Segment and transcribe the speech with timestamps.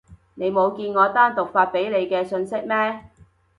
[0.33, 3.03] 你冇見我單獨發畀你嘅訊息咩？